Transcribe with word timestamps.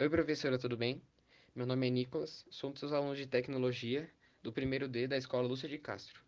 Oi, 0.00 0.08
professora, 0.08 0.56
tudo 0.56 0.76
bem? 0.76 1.02
Meu 1.52 1.66
nome 1.66 1.88
é 1.88 1.90
Nicolas, 1.90 2.46
sou 2.48 2.70
um 2.70 2.72
dos 2.72 2.78
seus 2.78 2.92
alunos 2.92 3.18
de 3.18 3.26
tecnologia 3.26 4.08
do 4.40 4.52
primeiro 4.52 4.86
D 4.86 5.08
da 5.08 5.16
Escola 5.16 5.48
Lúcia 5.48 5.68
de 5.68 5.76
Castro. 5.76 6.22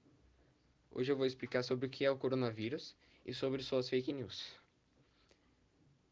Hoje 0.90 1.12
eu 1.12 1.16
vou 1.16 1.24
explicar 1.24 1.62
sobre 1.62 1.86
o 1.86 1.88
que 1.88 2.04
é 2.04 2.10
o 2.10 2.16
coronavírus 2.16 2.96
e 3.24 3.32
sobre 3.32 3.62
suas 3.62 3.88
fake 3.88 4.12
news. 4.12 4.44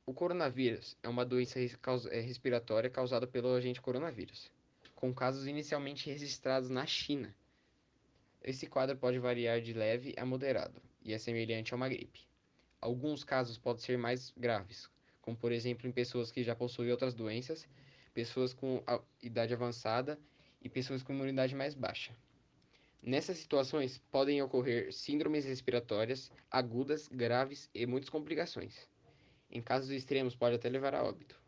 O 0.07 0.15
coronavírus 0.15 0.97
é 1.03 1.09
uma 1.09 1.25
doença 1.25 1.59
é, 1.59 2.21
respiratória 2.21 2.89
causada 2.89 3.27
pelo 3.27 3.53
agente 3.53 3.83
coronavírus, 3.83 4.53
com 4.95 5.13
casos 5.13 5.49
inicialmente 5.49 6.09
registrados 6.09 6.71
na 6.71 6.87
China. 6.87 7.35
Esse 8.41 8.69
quadro 8.69 8.97
pode 8.97 9.19
variar 9.19 9.61
de 9.61 9.73
leve 9.73 10.15
a 10.17 10.25
moderado 10.25 10.81
e 11.03 11.13
é 11.13 11.19
semelhante 11.19 11.75
a 11.75 11.77
uma 11.77 11.89
gripe. 11.89 12.21
Alguns 12.81 13.25
casos 13.25 13.59
podem 13.59 13.83
ser 13.83 13.99
mais 13.99 14.33
graves, 14.37 14.89
como 15.29 15.37
por 15.37 15.53
exemplo 15.53 15.87
em 15.87 15.93
pessoas 15.93 16.33
que 16.33 16.43
já 16.43 16.57
possuem 16.57 16.91
outras 16.91 17.13
doenças, 17.13 17.69
pessoas 18.15 18.55
com 18.55 18.83
idade 19.23 19.53
avançada 19.53 20.19
e 20.63 20.71
pessoas 20.71 21.03
com 21.03 21.13
imunidade 21.13 21.55
mais 21.55 21.75
baixa. 21.75 22.17
Nessas 23.03 23.37
situações 23.37 23.99
podem 24.11 24.41
ocorrer 24.41 24.91
síndromes 24.91 25.45
respiratórias 25.45 26.33
agudas, 26.51 27.09
graves 27.09 27.69
e 27.75 27.85
muitas 27.85 28.09
complicações. 28.09 28.89
Em 29.51 29.61
casos 29.61 29.91
extremos, 29.91 30.35
pode 30.35 30.55
até 30.55 30.71
levar 30.71 30.95
a 30.95 31.05
óbito. 31.05 31.39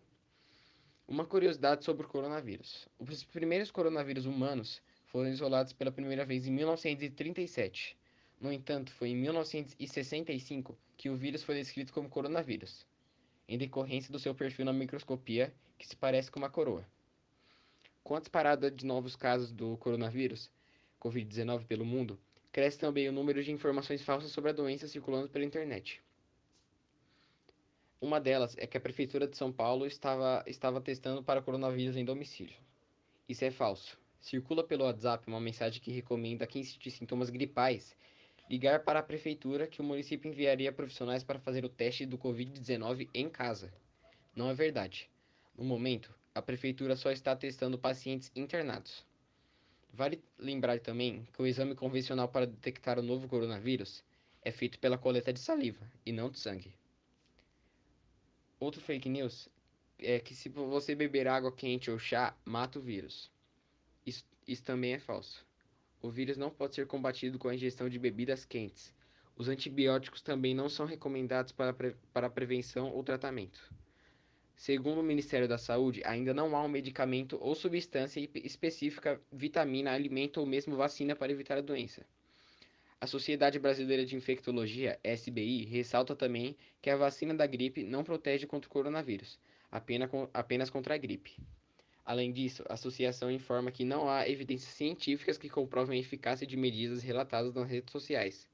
Uma 1.09 1.25
curiosidade 1.25 1.83
sobre 1.83 2.05
o 2.05 2.09
coronavírus: 2.09 2.87
os 2.99 3.25
primeiros 3.25 3.71
coronavírus 3.71 4.27
humanos 4.27 4.83
foram 5.07 5.31
isolados 5.31 5.73
pela 5.73 5.91
primeira 5.91 6.27
vez 6.27 6.47
em 6.47 6.53
1937. 6.53 7.97
No 8.39 8.53
entanto, 8.53 8.93
foi 8.93 9.09
em 9.09 9.17
1965 9.17 10.77
que 10.99 11.09
o 11.09 11.17
vírus 11.17 11.43
foi 11.43 11.55
descrito 11.55 11.95
como 11.95 12.11
coronavírus 12.11 12.87
em 13.51 13.59
decorrência 13.59 14.13
do 14.13 14.19
seu 14.21 14.33
perfil 14.33 14.65
na 14.65 14.73
microscopia, 14.73 15.53
que 15.77 15.85
se 15.85 15.97
parece 15.97 16.31
com 16.31 16.39
uma 16.39 16.49
coroa. 16.49 16.87
Com 18.05 18.15
a 18.15 18.21
disparada 18.21 18.71
de 18.71 18.87
novos 18.87 19.17
casos 19.17 19.51
do 19.51 19.77
coronavírus, 19.79 20.49
Covid-19 21.01 21.67
pelo 21.67 21.85
mundo, 21.85 22.17
cresce 22.53 22.79
também 22.79 23.09
o 23.09 23.13
número 23.13 23.43
de 23.43 23.51
informações 23.51 24.03
falsas 24.03 24.31
sobre 24.31 24.51
a 24.51 24.53
doença 24.53 24.87
circulando 24.87 25.29
pela 25.29 25.45
internet. 25.45 26.01
Uma 28.01 28.21
delas 28.21 28.57
é 28.57 28.69
que 28.69 28.77
a 28.77 28.81
Prefeitura 28.81 29.27
de 29.27 29.37
São 29.37 29.51
Paulo 29.51 29.85
estava, 29.85 30.45
estava 30.47 30.81
testando 30.81 31.21
para 31.21 31.43
coronavírus 31.43 31.97
em 31.97 32.05
domicílio. 32.05 32.57
Isso 33.29 33.45
é 33.45 33.51
falso. 33.51 33.99
Circula 34.21 34.63
pelo 34.63 34.85
WhatsApp 34.85 35.27
uma 35.27 35.41
mensagem 35.41 35.83
que 35.83 35.91
recomenda 35.91 36.45
a 36.45 36.47
quem 36.47 36.63
sentir 36.63 36.93
sintomas 36.93 37.31
gripais 37.31 37.97
ligar 38.51 38.81
para 38.81 38.99
a 38.99 39.03
prefeitura 39.03 39.69
que 39.69 39.81
o 39.81 39.85
município 39.85 40.29
enviaria 40.29 40.73
profissionais 40.73 41.23
para 41.23 41.39
fazer 41.39 41.65
o 41.65 41.69
teste 41.69 42.05
do 42.05 42.19
Covid-19 42.19 43.09
em 43.15 43.29
casa. 43.29 43.73
Não 44.35 44.51
é 44.51 44.55
verdade. 44.55 45.09
No 45.57 45.63
momento, 45.63 46.13
a 46.35 46.43
prefeitura 46.43 46.97
só 46.97 47.13
está 47.13 47.37
testando 47.37 47.79
pacientes 47.79 48.33
internados. 48.35 49.07
Vale 49.93 50.21
lembrar 50.37 50.81
também 50.81 51.29
que 51.33 51.41
o 51.41 51.47
exame 51.47 51.77
convencional 51.77 52.29
para 52.29 52.45
detectar 52.45 52.99
o 52.99 53.03
novo 53.03 53.29
coronavírus 53.29 54.03
é 54.43 54.51
feito 54.51 54.81
pela 54.81 54.99
coleta 54.99 55.33
de 55.33 55.39
saliva 55.39 55.89
e 56.05 56.11
não 56.11 56.29
de 56.29 56.41
sangue. 56.41 56.75
Outro 58.59 58.81
fake 58.81 59.09
news 59.09 59.49
é 59.97 60.19
que 60.19 60.35
se 60.35 60.49
você 60.49 60.97
beber 60.97 61.29
água 61.29 61.53
quente 61.53 61.89
ou 61.89 62.01
chá, 62.01 62.37
mata 62.45 62.81
o 62.81 62.83
vírus. 62.83 63.31
Isso, 64.05 64.25
isso 64.45 64.65
também 64.65 64.95
é 64.95 64.99
falso. 64.99 65.49
O 66.03 66.11
vírus 66.11 66.37
não 66.37 66.51
pode 66.51 66.75
ser 66.75 66.87
combatido 66.87 67.39
com 67.39 67.49
a 67.49 67.55
ingestão 67.55 67.89
de 67.89 67.99
bebidas 67.99 68.45
quentes. 68.45 68.95
Os 69.37 69.49
antibióticos 69.49 70.23
também 70.23 70.55
não 70.55 70.69
são 70.69 70.87
recomendados 70.87 71.53
para, 71.53 71.73
pre 71.73 71.95
para 72.13 72.31
prevenção 72.31 72.91
ou 72.91 73.05
tratamento. 73.05 73.71
Segundo 74.57 75.01
o 75.01 75.03
Ministério 75.03 75.49
da 75.49 75.57
Saúde, 75.57 76.03
ainda 76.05 76.35
não 76.35 76.55
há 76.57 76.63
um 76.63 76.69
medicamento 76.69 77.39
ou 77.41 77.55
substância 77.55 78.21
específica, 78.35 79.21
vitamina, 79.33 79.93
alimento 79.93 80.41
ou 80.41 80.47
mesmo 80.47 80.77
vacina 80.77 81.17
para 81.17 81.33
evitar 81.33 81.59
a 81.59 81.63
doença. 81.63 82.05
A 83.01 83.07
Sociedade 83.07 83.59
Brasileira 83.59 84.05
de 84.05 84.15
Infectologia, 84.15 85.01
SBI, 85.03 85.65
ressalta 85.65 86.15
também 86.15 86.55
que 86.83 86.91
a 86.91 86.97
vacina 86.97 87.35
da 87.35 87.47
gripe 87.47 87.83
não 87.83 88.05
protege 88.05 88.47
contra 88.47 88.69
o 88.69 88.71
coronavírus, 88.71 89.39
apenas 89.71 90.69
contra 90.69 90.95
a 90.95 90.99
gripe. 90.99 91.37
Além 92.11 92.33
disso, 92.33 92.65
a 92.69 92.75
associação 92.75 93.31
informa 93.31 93.71
que 93.71 93.85
não 93.85 94.11
há 94.11 94.29
evidências 94.29 94.75
científicas 94.75 95.39
que 95.39 95.49
comprovem 95.49 95.97
a 95.97 96.01
eficácia 96.01 96.45
de 96.45 96.57
medidas 96.57 97.05
relatadas 97.05 97.55
nas 97.55 97.71
redes 97.71 97.93
sociais, 97.93 98.49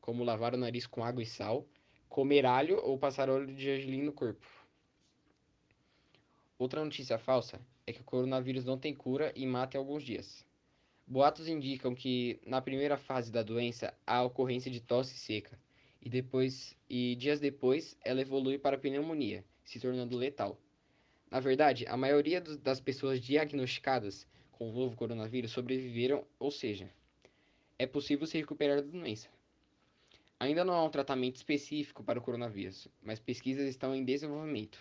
como 0.00 0.22
lavar 0.22 0.54
o 0.54 0.56
nariz 0.56 0.86
com 0.86 1.02
água 1.02 1.20
e 1.20 1.26
sal, 1.26 1.66
comer 2.08 2.46
alho 2.46 2.78
ou 2.84 2.96
passar 2.96 3.28
óleo 3.28 3.52
de 3.52 3.60
gergelim 3.60 4.02
no 4.02 4.12
corpo. 4.12 4.46
Outra 6.56 6.84
notícia 6.84 7.18
falsa 7.18 7.60
é 7.84 7.92
que 7.92 8.00
o 8.00 8.04
coronavírus 8.04 8.64
não 8.64 8.78
tem 8.78 8.94
cura 8.94 9.32
e 9.34 9.44
mata 9.44 9.76
em 9.76 9.80
alguns 9.80 10.04
dias. 10.04 10.46
Boatos 11.04 11.48
indicam 11.48 11.96
que 11.96 12.38
na 12.46 12.62
primeira 12.62 12.96
fase 12.96 13.32
da 13.32 13.42
doença 13.42 13.92
há 14.06 14.22
ocorrência 14.22 14.70
de 14.70 14.80
tosse 14.80 15.18
seca 15.18 15.58
e 16.00 16.08
depois 16.08 16.76
e 16.88 17.16
dias 17.16 17.40
depois 17.40 17.98
ela 18.04 18.20
evolui 18.20 18.56
para 18.56 18.78
pneumonia, 18.78 19.44
se 19.64 19.80
tornando 19.80 20.16
letal. 20.16 20.56
Na 21.30 21.40
verdade, 21.40 21.86
a 21.86 21.96
maioria 21.96 22.40
das 22.40 22.80
pessoas 22.80 23.20
diagnosticadas 23.20 24.26
com 24.52 24.70
o 24.70 24.72
novo 24.72 24.96
coronavírus 24.96 25.50
sobreviveram, 25.50 26.24
ou 26.38 26.50
seja, 26.50 26.88
é 27.78 27.86
possível 27.86 28.26
se 28.26 28.38
recuperar 28.38 28.82
da 28.82 28.88
doença. 28.88 29.28
Ainda 30.38 30.64
não 30.64 30.74
há 30.74 30.84
um 30.84 30.90
tratamento 30.90 31.36
específico 31.36 32.04
para 32.04 32.18
o 32.18 32.22
coronavírus, 32.22 32.88
mas 33.02 33.18
pesquisas 33.18 33.68
estão 33.68 33.94
em 33.94 34.04
desenvolvimento. 34.04 34.78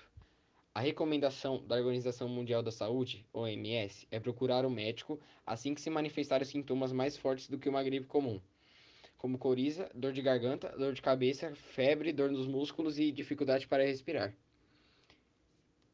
A 0.76 0.80
recomendação 0.80 1.64
da 1.66 1.76
Organização 1.76 2.28
Mundial 2.28 2.64
da 2.64 2.72
Saúde, 2.72 3.26
OMS, 3.32 4.08
é 4.10 4.20
procurar 4.20 4.66
um 4.66 4.70
médico 4.70 5.20
assim 5.46 5.74
que 5.74 5.82
se 5.82 5.90
manifestarem 5.90 6.48
sintomas 6.48 6.92
mais 6.92 7.16
fortes 7.16 7.48
do 7.48 7.60
que 7.60 7.70
uma 7.70 7.84
gripe 7.84 8.08
comum, 8.08 8.42
como 9.18 9.38
coriza, 9.38 9.90
dor 9.94 10.12
de 10.12 10.22
garganta, 10.22 10.70
dor 10.78 10.94
de 10.94 11.02
cabeça, 11.02 11.56
febre, 11.56 12.12
dor 12.12 12.32
nos 12.32 12.48
músculos 12.48 12.98
e 13.00 13.12
dificuldade 13.12 13.68
para 13.68 13.86
respirar. 13.86 14.36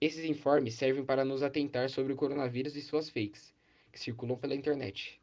Esses 0.01 0.23
informes 0.23 0.75
servem 0.75 1.03
para 1.03 1.25
nos 1.25 1.43
atentar 1.43 1.89
sobre 1.89 2.13
o 2.13 2.15
coronavírus 2.15 2.73
e 2.77 2.81
suas 2.81 3.09
fakes, 3.09 3.53
que 3.91 3.99
circulam 3.99 4.37
pela 4.37 4.55
internet. 4.55 5.19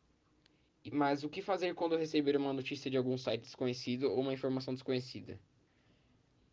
Mas 0.92 1.24
o 1.24 1.30
que 1.30 1.40
fazer 1.40 1.74
quando 1.74 1.96
receber 1.96 2.36
uma 2.36 2.52
notícia 2.52 2.90
de 2.90 2.96
algum 2.98 3.16
site 3.16 3.40
desconhecido 3.40 4.10
ou 4.10 4.20
uma 4.20 4.34
informação 4.34 4.74
desconhecida? 4.74 5.40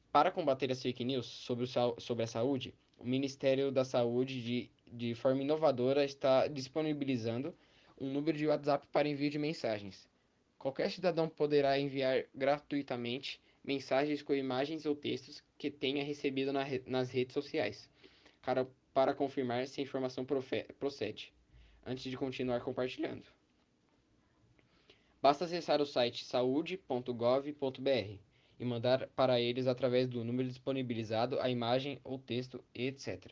Para 0.09 0.31
combater 0.31 0.71
as 0.71 0.81
fake 0.81 1.03
news 1.03 1.25
sobre, 1.25 1.65
o, 1.65 1.99
sobre 1.99 2.23
a 2.23 2.27
saúde, 2.27 2.73
o 2.97 3.03
Ministério 3.03 3.73
da 3.73 3.83
Saúde, 3.83 4.41
de, 4.41 4.71
de 4.87 5.15
forma 5.15 5.41
inovadora, 5.41 6.05
está 6.05 6.47
disponibilizando 6.47 7.53
um 7.99 8.09
número 8.09 8.37
de 8.37 8.47
WhatsApp 8.47 8.87
para 8.89 9.09
envio 9.09 9.29
de 9.29 9.37
mensagens. 9.37 10.07
Qualquer 10.57 10.89
cidadão 10.89 11.27
poderá 11.27 11.77
enviar 11.77 12.23
gratuitamente 12.33 13.41
mensagens 13.61 14.21
com 14.21 14.33
imagens 14.33 14.85
ou 14.85 14.95
textos 14.95 15.43
que 15.57 15.69
tenha 15.69 16.05
recebido 16.05 16.53
na, 16.53 16.63
nas 16.87 17.09
redes 17.09 17.33
sociais 17.33 17.91
para, 18.43 18.67
para 18.93 19.15
confirmar 19.15 19.65
se 19.67 19.81
a 19.81 19.83
informação 19.83 20.25
procede, 20.77 21.33
antes 21.85 22.03
de 22.03 22.17
continuar 22.17 22.61
compartilhando. 22.61 23.23
Basta 25.21 25.45
acessar 25.45 25.81
o 25.81 25.85
site 25.85 26.25
saude.gov.br 26.25 28.19
e 28.59 28.65
mandar 28.65 29.07
para 29.15 29.39
eles 29.39 29.67
através 29.67 30.09
do 30.09 30.23
número 30.23 30.47
disponibilizado 30.47 31.39
a 31.39 31.49
imagem 31.49 31.99
ou 32.03 32.19
texto, 32.19 32.63
etc. 32.75 33.31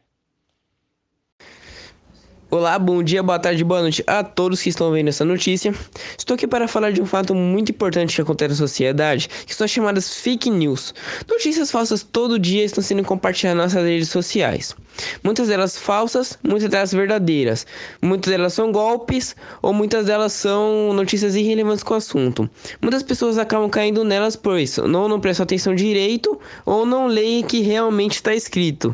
Olá, 2.53 2.77
bom 2.77 3.01
dia, 3.01 3.23
boa 3.23 3.39
tarde, 3.39 3.63
boa 3.63 3.79
noite 3.79 4.03
a 4.05 4.25
todos 4.25 4.61
que 4.61 4.67
estão 4.67 4.91
vendo 4.91 5.07
essa 5.07 5.23
notícia. 5.23 5.73
Estou 6.17 6.35
aqui 6.35 6.45
para 6.45 6.67
falar 6.67 6.91
de 6.91 7.01
um 7.01 7.05
fato 7.05 7.33
muito 7.33 7.71
importante 7.71 8.13
que 8.13 8.21
acontece 8.21 8.49
na 8.49 8.57
sociedade, 8.57 9.29
que 9.47 9.55
são 9.55 9.65
chamadas 9.65 10.15
fake 10.15 10.49
news. 10.49 10.93
Notícias 11.29 11.71
falsas 11.71 12.03
todo 12.03 12.37
dia 12.37 12.65
estão 12.65 12.83
sendo 12.83 13.05
compartilhadas 13.05 13.73
nas 13.73 13.81
redes 13.81 14.09
sociais. 14.09 14.75
Muitas 15.23 15.47
delas 15.47 15.77
falsas, 15.77 16.37
muitas 16.43 16.69
delas 16.69 16.91
verdadeiras. 16.91 17.65
Muitas 18.01 18.29
delas 18.29 18.51
são 18.51 18.69
golpes 18.69 19.33
ou 19.61 19.73
muitas 19.73 20.07
delas 20.07 20.33
são 20.33 20.91
notícias 20.91 21.37
irrelevantes 21.37 21.83
com 21.83 21.93
o 21.93 21.97
assunto. 21.97 22.49
Muitas 22.81 23.01
pessoas 23.01 23.37
acabam 23.37 23.69
caindo 23.69 24.03
nelas 24.03 24.35
por 24.35 24.59
isso, 24.59 24.85
não, 24.89 25.07
não 25.07 25.21
prestam 25.21 25.45
atenção 25.45 25.73
direito 25.73 26.37
ou 26.65 26.85
não 26.85 27.07
leem 27.07 27.45
o 27.45 27.47
que 27.47 27.61
realmente 27.61 28.15
está 28.15 28.35
escrito. 28.35 28.93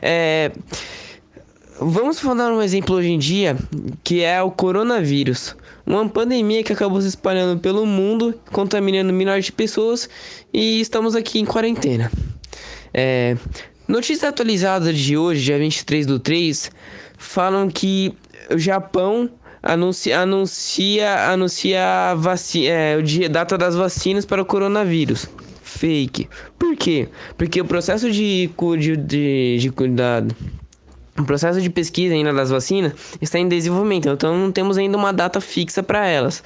É... 0.00 0.52
Vamos 1.78 2.18
falar 2.18 2.50
um 2.52 2.62
exemplo 2.62 2.96
hoje 2.96 3.10
em 3.10 3.18
dia, 3.18 3.54
que 4.02 4.22
é 4.22 4.42
o 4.42 4.50
coronavírus. 4.50 5.54
Uma 5.84 6.08
pandemia 6.08 6.64
que 6.64 6.72
acabou 6.72 7.02
se 7.02 7.08
espalhando 7.08 7.60
pelo 7.60 7.84
mundo, 7.84 8.34
contaminando 8.50 9.12
milhares 9.12 9.44
de 9.44 9.52
pessoas 9.52 10.08
e 10.54 10.80
estamos 10.80 11.14
aqui 11.14 11.38
em 11.38 11.44
quarentena. 11.44 12.10
É, 12.94 13.36
notícias 13.86 14.24
atualizadas 14.24 14.96
de 14.96 15.18
hoje, 15.18 15.44
dia 15.44 15.58
23 15.58 16.06
do 16.06 16.18
3, 16.18 16.70
falam 17.18 17.68
que 17.68 18.14
o 18.50 18.56
Japão 18.56 19.28
anuncia, 19.62 20.20
anuncia, 20.20 21.30
anuncia 21.30 22.14
vacina, 22.16 22.68
é, 22.68 22.96
o 22.96 23.02
dia, 23.02 23.28
data 23.28 23.58
das 23.58 23.74
vacinas 23.74 24.24
para 24.24 24.40
o 24.40 24.46
coronavírus. 24.46 25.28
Fake. 25.62 26.26
Por 26.58 26.74
quê? 26.74 27.06
Porque 27.36 27.60
o 27.60 27.66
processo 27.66 28.10
de, 28.10 28.48
de, 28.78 28.96
de, 28.96 29.58
de 29.58 29.70
cuidado 29.70 30.34
o 31.18 31.24
processo 31.24 31.60
de 31.60 31.70
pesquisa 31.70 32.14
ainda 32.14 32.32
das 32.32 32.50
vacinas 32.50 32.92
está 33.20 33.38
em 33.38 33.48
desenvolvimento, 33.48 34.08
então 34.08 34.36
não 34.36 34.52
temos 34.52 34.76
ainda 34.76 34.96
uma 34.96 35.12
data 35.12 35.40
fixa 35.40 35.82
para 35.82 36.06
elas. 36.06 36.42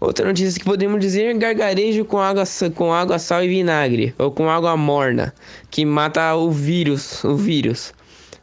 Outra 0.00 0.26
notícia 0.26 0.58
que 0.58 0.64
podemos 0.64 1.00
dizer: 1.00 1.34
gargarejo 1.36 2.04
com 2.04 2.20
água, 2.20 2.44
com 2.74 2.92
água, 2.92 3.18
sal 3.18 3.42
e 3.42 3.48
vinagre, 3.48 4.14
ou 4.18 4.30
com 4.30 4.50
água 4.50 4.76
morna, 4.76 5.34
que 5.70 5.84
mata 5.84 6.34
o 6.34 6.50
vírus, 6.50 7.24
o 7.24 7.36
vírus. 7.36 7.92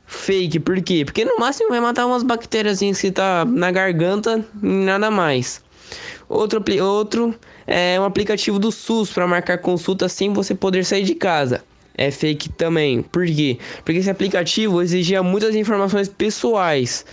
Fake, 0.06 0.60
por 0.60 0.82
quê? 0.82 1.04
Porque 1.06 1.24
no 1.24 1.38
máximo 1.38 1.70
vai 1.70 1.80
matar 1.80 2.06
umas 2.06 2.24
bactérias 2.24 2.80
que 2.80 3.12
tá 3.12 3.46
na 3.46 3.72
garganta 3.72 4.44
e 4.62 4.68
nada 4.68 5.10
mais. 5.10 5.64
Outro, 6.28 6.64
outro 6.84 7.34
é 7.66 7.98
um 8.00 8.04
aplicativo 8.04 8.60
do 8.60 8.72
SUS 8.72 9.12
para 9.12 9.26
marcar 9.26 9.58
consulta 9.60 10.10
sem 10.10 10.34
você 10.34 10.54
poder 10.54 10.84
sair 10.84 11.04
de 11.04 11.16
casa 11.16 11.64
é 12.02 12.10
fake 12.10 12.50
também. 12.50 13.04
Por 13.04 13.26
quê? 13.28 13.60
Porque 13.86 14.00
esse 14.00 14.10
aplicativo 14.10 14.82
exigia 14.82 15.22
muitas 15.22 15.56
informações 15.56 16.08
pessoais. 16.08 17.06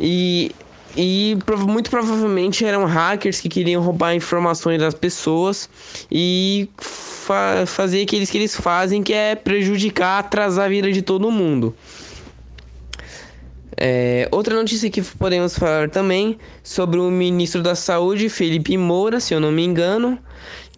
E, 0.00 0.50
e 0.96 1.36
muito 1.66 1.90
provavelmente 1.90 2.64
eram 2.64 2.86
hackers 2.86 3.40
que 3.40 3.50
queriam 3.50 3.82
roubar 3.82 4.14
informações 4.14 4.80
das 4.80 4.94
pessoas 4.94 5.68
e 6.10 6.68
fa 6.78 7.64
fazer 7.66 8.02
aqueles 8.02 8.30
que 8.30 8.38
eles 8.38 8.56
fazem, 8.56 9.02
que 9.02 9.12
é 9.12 9.34
prejudicar, 9.34 10.20
atrasar 10.20 10.66
a 10.66 10.68
vida 10.68 10.90
de 10.90 11.02
todo 11.02 11.30
mundo. 11.30 11.74
É, 13.76 14.28
outra 14.30 14.54
notícia 14.54 14.88
que 14.88 15.02
podemos 15.02 15.58
falar 15.58 15.90
também 15.90 16.38
sobre 16.62 16.98
o 17.00 17.10
ministro 17.10 17.60
da 17.60 17.74
Saúde, 17.74 18.28
Felipe 18.28 18.76
Moura, 18.78 19.18
se 19.18 19.34
eu 19.34 19.40
não 19.40 19.50
me 19.50 19.64
engano, 19.64 20.18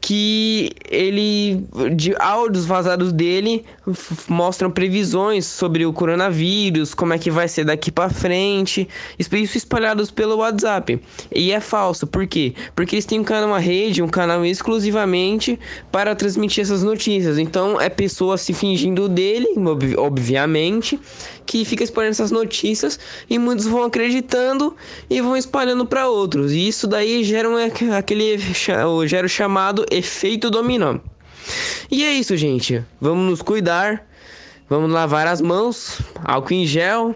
que 0.00 0.70
ele 0.88 1.64
de 1.94 2.14
áudios 2.18 2.64
vazados 2.64 3.12
dele 3.12 3.64
mostram 4.28 4.70
previsões 4.70 5.46
sobre 5.46 5.86
o 5.86 5.92
coronavírus, 5.92 6.94
como 6.94 7.12
é 7.12 7.18
que 7.18 7.30
vai 7.30 7.48
ser 7.48 7.64
daqui 7.64 7.90
para 7.90 8.10
frente, 8.10 8.88
isso 9.18 9.34
espalhados 9.56 10.10
pelo 10.10 10.36
WhatsApp. 10.36 11.00
E 11.34 11.52
é 11.52 11.60
falso, 11.60 12.06
por 12.06 12.26
quê? 12.26 12.54
Porque 12.74 12.96
eles 12.96 13.04
têm 13.04 13.24
uma 13.44 13.58
rede, 13.58 14.02
um 14.02 14.08
canal 14.08 14.44
exclusivamente 14.44 15.58
para 15.90 16.14
transmitir 16.14 16.62
essas 16.62 16.82
notícias. 16.82 17.38
Então 17.38 17.80
é 17.80 17.88
pessoa 17.88 18.36
se 18.36 18.52
fingindo 18.52 19.08
dele, 19.08 19.48
obviamente, 19.96 20.98
que 21.44 21.64
fica 21.64 21.84
espalhando 21.84 22.12
essas 22.12 22.30
notícias 22.30 22.98
e 23.30 23.38
muitos 23.38 23.66
vão 23.66 23.84
acreditando 23.84 24.74
e 25.08 25.20
vão 25.20 25.36
espalhando 25.36 25.86
para 25.86 26.08
outros. 26.08 26.52
E 26.52 26.66
isso 26.66 26.86
daí 26.86 27.22
gera 27.24 27.48
um, 27.48 27.56
aquele 27.96 28.38
gera 29.06 29.26
o 29.26 29.28
chamado 29.28 29.86
efeito 29.96 30.50
dominó. 30.50 30.98
E 31.90 32.04
é 32.04 32.12
isso, 32.12 32.36
gente. 32.36 32.84
Vamos 33.00 33.30
nos 33.30 33.42
cuidar. 33.42 34.06
Vamos 34.68 34.90
lavar 34.90 35.28
as 35.28 35.40
mãos, 35.40 36.00
álcool 36.24 36.54
em 36.54 36.66
gel, 36.66 37.14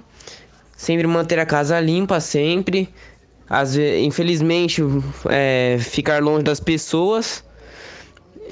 sempre 0.77 1.05
manter 1.09 1.37
a 1.41 1.45
casa 1.45 1.81
limpa 1.81 2.21
sempre. 2.21 2.89
Vezes, 3.51 4.05
infelizmente, 4.05 4.81
é, 5.29 5.77
ficar 5.81 6.23
longe 6.23 6.45
das 6.45 6.61
pessoas 6.61 7.43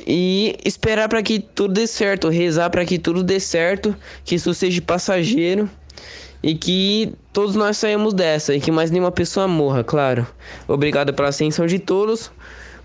e 0.05 0.57
esperar 0.65 1.09
para 1.09 1.23
que 1.23 1.39
tudo 1.39 1.75
dê 1.75 1.87
certo, 1.87 2.29
rezar 2.29 2.71
para 2.71 2.85
que 2.85 2.99
tudo 2.99 3.23
dê 3.23 3.39
certo, 3.39 3.95
que 4.25 4.35
isso 4.35 4.53
seja 4.53 4.83
passageiro 4.83 5.71
e 6.43 6.57
que 6.57 7.13
todos 7.33 7.55
nós 7.55 7.77
saímos 7.77 8.13
dessa 8.13 8.53
e 8.53 8.61
que 8.61 8.73
mais 8.73 8.91
nenhuma 8.91 9.13
pessoa 9.13 9.47
morra, 9.47 9.85
claro. 9.85 10.27
Obrigado 10.67 11.15
pela 11.15 11.29
atenção 11.29 11.67
de 11.67 11.79
todos. 11.79 12.33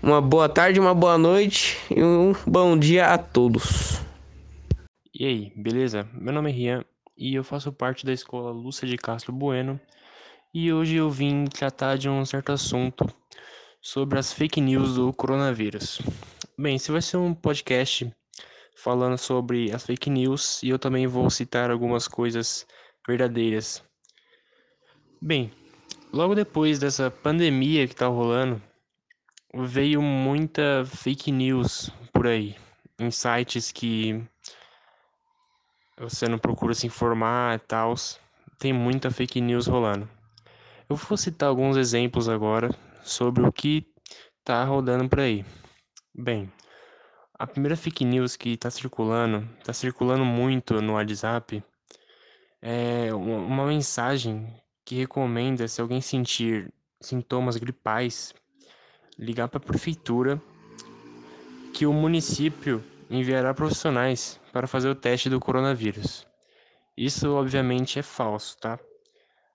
Uma 0.04 0.20
boa 0.20 0.50
tarde, 0.50 0.78
uma 0.78 0.94
boa 0.94 1.16
noite 1.16 1.78
e 1.90 2.04
um 2.04 2.34
bom 2.46 2.78
dia 2.78 3.06
a 3.06 3.16
todos. 3.16 4.02
E 5.14 5.24
aí, 5.24 5.52
beleza? 5.56 6.06
Meu 6.12 6.30
nome 6.30 6.50
é 6.50 6.52
Rian 6.52 6.84
e 7.16 7.34
eu 7.34 7.42
faço 7.42 7.72
parte 7.72 8.04
da 8.04 8.12
escola 8.12 8.50
Lúcia 8.50 8.86
de 8.86 8.98
Castro 8.98 9.32
Bueno 9.32 9.80
e 10.52 10.70
hoje 10.70 10.96
eu 10.96 11.08
vim 11.08 11.46
tratar 11.46 11.96
de 11.96 12.06
um 12.06 12.22
certo 12.26 12.52
assunto 12.52 13.06
sobre 13.80 14.18
as 14.18 14.30
fake 14.30 14.60
news 14.60 14.96
do 14.96 15.10
coronavírus. 15.10 16.02
Bem, 16.58 16.76
esse 16.76 16.92
vai 16.92 17.00
ser 17.00 17.16
um 17.16 17.32
podcast 17.32 18.14
falando 18.76 19.16
sobre 19.16 19.72
as 19.72 19.86
fake 19.86 20.10
news 20.10 20.62
e 20.62 20.68
eu 20.68 20.78
também 20.78 21.06
vou 21.06 21.30
citar 21.30 21.70
algumas 21.70 22.06
coisas 22.06 22.66
verdadeiras. 23.08 23.82
Bem, 25.18 25.50
logo 26.12 26.34
depois 26.34 26.78
dessa 26.78 27.10
pandemia 27.10 27.88
que 27.88 27.96
tá 27.96 28.06
rolando, 28.06 28.60
veio 29.56 30.02
muita 30.02 30.84
fake 30.84 31.30
news 31.30 31.90
por 32.12 32.26
aí, 32.26 32.56
em 32.98 33.10
sites 33.10 33.70
que 33.70 34.26
você 35.96 36.28
não 36.28 36.38
procura 36.38 36.74
se 36.74 36.86
informar 36.86 37.56
e 37.56 37.58
tal. 37.60 37.94
Tem 38.58 38.72
muita 38.72 39.10
fake 39.10 39.40
news 39.40 39.66
rolando. 39.66 40.08
Eu 40.88 40.96
vou 40.96 41.16
citar 41.16 41.48
alguns 41.48 41.76
exemplos 41.76 42.28
agora 42.28 42.70
sobre 43.02 43.46
o 43.46 43.52
que 43.52 43.86
tá 44.42 44.64
rodando 44.64 45.08
por 45.08 45.20
aí. 45.20 45.44
Bem, 46.14 46.52
a 47.38 47.46
primeira 47.46 47.76
fake 47.76 48.04
news 48.04 48.36
que 48.36 48.50
está 48.50 48.70
circulando, 48.70 49.48
está 49.58 49.72
circulando 49.72 50.24
muito 50.24 50.80
no 50.80 50.94
WhatsApp, 50.94 51.62
é 52.62 53.12
uma 53.14 53.66
mensagem 53.66 54.46
que 54.84 54.94
recomenda, 54.96 55.66
se 55.68 55.80
alguém 55.80 56.00
sentir 56.00 56.72
sintomas 57.00 57.56
gripais, 57.56 58.34
ligar 59.18 59.48
para 59.48 59.58
a 59.58 59.64
prefeitura 59.64 60.40
que 61.72 61.86
o 61.86 61.92
município 61.92 62.82
enviará 63.10 63.52
profissionais 63.52 64.40
para 64.52 64.66
fazer 64.66 64.88
o 64.88 64.94
teste 64.94 65.28
do 65.28 65.40
coronavírus. 65.40 66.26
Isso 66.96 67.32
obviamente 67.32 67.98
é 67.98 68.02
falso, 68.02 68.56
tá? 68.58 68.78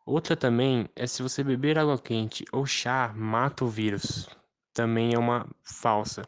Outra 0.06 0.36
também 0.36 0.90
é 0.96 1.08
se 1.08 1.22
você 1.22 1.44
beber 1.44 1.78
água 1.78 1.98
quente 1.98 2.44
ou 2.52 2.66
chá 2.66 3.14
mata 3.16 3.64
o 3.64 3.70
vírus. 3.70 4.28
Também 4.74 5.14
é 5.14 5.20
uma 5.20 5.48
falsa. 5.64 6.24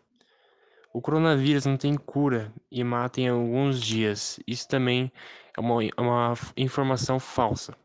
O 0.94 1.02
coronavírus 1.02 1.66
não 1.66 1.78
tem 1.78 1.96
cura 1.96 2.54
e 2.72 2.84
mata 2.84 3.20
em 3.20 3.28
alguns 3.28 3.82
dias. 3.82 4.40
Isso 4.46 4.68
também 4.68 5.12
é 5.58 5.60
uma, 5.60 5.84
é 5.84 6.02
uma 6.02 6.34
informação 6.56 7.20
falsa. 7.20 7.76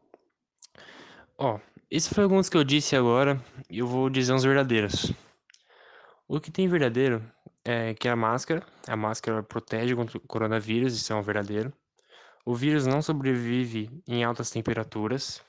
Ó, 1.39 1.59
esses 1.91 2.13
foram 2.13 2.25
alguns 2.25 2.49
que 2.49 2.57
eu 2.57 2.65
disse 2.65 2.95
agora 2.95 3.41
e 3.71 3.79
eu 3.79 3.87
vou 3.87 4.11
dizer 4.11 4.33
uns 4.33 4.45
verdadeiros. 4.45 5.13
O 6.29 6.41
que 6.41 6.51
tem 6.51 6.67
verdadeiro 6.67 7.23
é 7.65 7.95
que 7.95 8.09
a 8.09 8.17
máscara, 8.17 8.67
a 8.89 8.97
máscara 8.97 9.45
protege 9.45 9.95
contra 9.95 10.19
o 10.19 10.21
coronavírus, 10.21 10.97
isso 10.97 11.13
é 11.13 11.17
um 11.17 11.23
verdadeiro. 11.23 11.73
O 12.45 12.53
vírus 12.53 12.85
não 12.85 13.01
sobrevive 13.01 13.89
em 14.09 14.25
altas 14.25 14.51
temperaturas. 14.51 15.41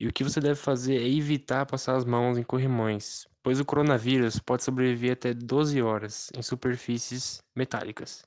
E 0.00 0.08
o 0.08 0.12
que 0.12 0.24
você 0.24 0.40
deve 0.40 0.56
fazer 0.56 0.96
é 0.96 1.08
evitar 1.08 1.66
passar 1.66 1.94
as 1.94 2.04
mãos 2.04 2.36
em 2.36 2.42
corrimões, 2.42 3.28
pois 3.44 3.60
o 3.60 3.64
coronavírus 3.64 4.40
pode 4.40 4.64
sobreviver 4.64 5.12
até 5.12 5.32
12 5.32 5.80
horas 5.80 6.30
em 6.36 6.42
superfícies 6.42 7.40
metálicas. 7.54 8.24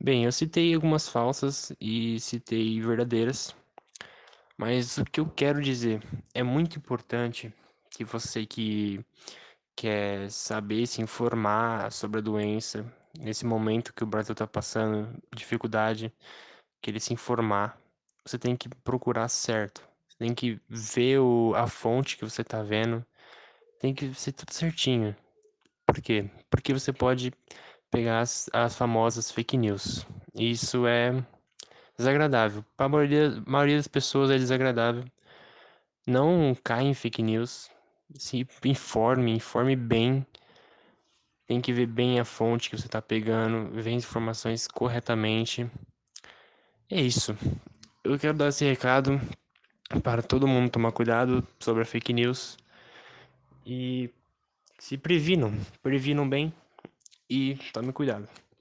Bem, 0.00 0.26
eu 0.26 0.32
citei 0.32 0.72
algumas 0.74 1.08
falsas 1.08 1.72
e 1.80 2.20
citei 2.20 2.80
verdadeiras, 2.80 3.52
mas 4.56 4.96
o 4.98 5.04
que 5.04 5.18
eu 5.18 5.28
quero 5.28 5.60
dizer 5.60 6.00
é 6.32 6.42
muito 6.44 6.78
importante 6.78 7.52
que 7.90 8.04
você 8.04 8.46
que 8.46 9.04
quer 9.82 10.30
saber 10.30 10.86
se 10.86 11.02
informar 11.02 11.90
sobre 11.92 12.18
a 12.18 12.22
doença 12.22 12.84
nesse 13.18 13.44
momento 13.46 13.92
que 13.92 14.04
o 14.04 14.06
Brasil 14.06 14.32
está 14.32 14.46
passando 14.46 15.08
dificuldade, 15.34 16.12
querer 16.80 17.00
se 17.00 17.12
informar, 17.12 17.78
você 18.24 18.38
tem 18.38 18.56
que 18.56 18.68
procurar 18.68 19.28
certo 19.28 19.82
tem 20.22 20.34
que 20.34 20.60
ver 20.68 21.18
o, 21.18 21.52
a 21.56 21.66
fonte 21.66 22.16
que 22.16 22.24
você 22.24 22.44
tá 22.44 22.62
vendo. 22.62 23.04
Tem 23.80 23.92
que 23.92 24.14
ser 24.14 24.30
tudo 24.30 24.52
certinho. 24.52 25.16
Por 25.84 26.00
quê? 26.00 26.30
Porque 26.48 26.72
você 26.72 26.92
pode 26.92 27.32
pegar 27.90 28.20
as, 28.20 28.48
as 28.52 28.76
famosas 28.76 29.32
fake 29.32 29.56
news. 29.56 30.06
E 30.32 30.52
isso 30.52 30.86
é 30.86 31.12
desagradável. 31.98 32.64
Para 32.76 32.86
a 32.86 32.88
maioria, 32.88 33.42
maioria 33.44 33.76
das 33.76 33.88
pessoas 33.88 34.30
é 34.30 34.38
desagradável. 34.38 35.04
Não 36.06 36.56
caia 36.62 36.86
em 36.86 36.94
fake 36.94 37.20
news. 37.20 37.68
Se 38.16 38.46
informe, 38.64 39.34
informe 39.34 39.76
bem. 39.76 40.26
Tem 41.46 41.60
que 41.60 41.72
ver 41.72 41.86
bem 41.86 42.18
a 42.18 42.24
fonte 42.24 42.70
que 42.70 42.76
você 42.76 42.86
está 42.86 43.02
pegando, 43.02 43.70
ver 43.72 43.94
as 43.94 44.04
informações 44.04 44.66
corretamente. 44.66 45.70
É 46.90 47.00
isso. 47.00 47.36
Eu 48.04 48.18
quero 48.18 48.36
dar 48.36 48.48
esse 48.48 48.64
recado 48.64 49.20
para 50.02 50.22
todo 50.22 50.48
mundo 50.48 50.70
tomar 50.70 50.92
cuidado 50.92 51.46
sobre 51.60 51.82
a 51.82 51.86
fake 51.86 52.12
news 52.12 52.56
e 53.66 54.10
se 54.78 54.96
previnam, 54.96 55.52
previnam 55.82 56.28
bem 56.28 56.52
e 57.28 57.56
tome 57.72 57.92
cuidado. 57.92 58.28